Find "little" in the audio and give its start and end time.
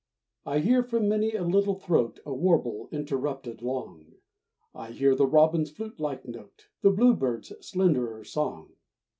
1.43-1.75